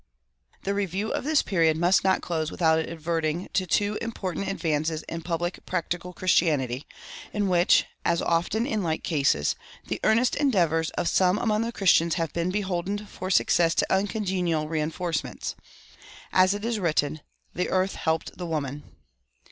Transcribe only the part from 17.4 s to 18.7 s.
"The earth helped the